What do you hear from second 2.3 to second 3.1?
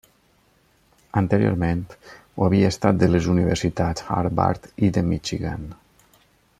ho havia estat